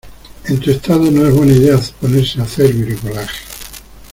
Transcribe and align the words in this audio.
en 0.47 0.57
tu 0.59 0.71
estado 0.71 1.11
no 1.11 1.27
es 1.27 1.35
buena 1.35 1.53
idea 1.53 1.79
ponerse 1.99 2.39
a 2.41 2.43
hacer 2.43 2.73
bricolaje. 2.73 3.37